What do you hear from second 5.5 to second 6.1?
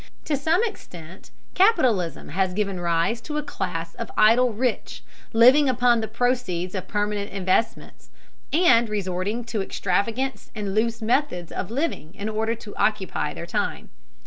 upon the